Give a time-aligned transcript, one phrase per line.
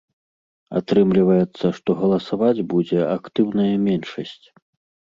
[0.79, 4.45] Атрымліваецца, што галасаваць будзе актыўная меншасць.